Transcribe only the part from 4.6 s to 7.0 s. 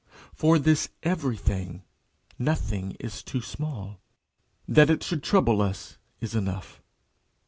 That it should trouble us is enough.